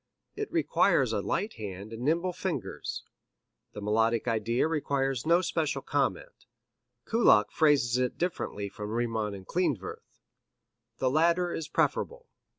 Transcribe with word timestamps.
It 0.35 0.51
requires 0.51 1.13
a 1.13 1.21
light 1.21 1.53
hand 1.57 1.93
and 1.93 2.01
nimble 2.01 2.33
fingers. 2.33 3.03
The 3.73 3.81
melodic 3.81 4.27
idea 4.27 4.67
requires 4.67 5.27
no 5.27 5.43
special 5.43 5.83
comment. 5.83 6.47
Kullak 7.05 7.51
phrases 7.51 7.99
it 7.99 8.17
differently 8.17 8.67
from 8.67 8.89
Riemann 8.89 9.35
and 9.35 9.45
Klindworth. 9.45 10.17
The 10.97 11.11
latter 11.11 11.53
is 11.53 11.67
the 11.67 11.73
preferable. 11.73 12.29